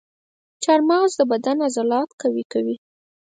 چارمغز 0.63 1.11
د 1.17 1.21
بدن 1.31 1.57
عضلات 1.67 2.09
قوي 2.21 2.43
کوي. 2.53 2.75